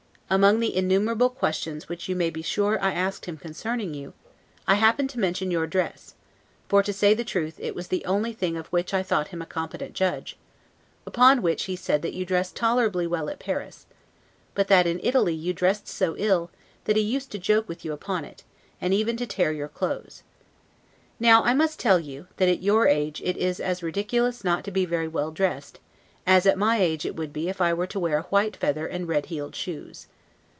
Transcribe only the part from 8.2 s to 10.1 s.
thing of which I thought him a competent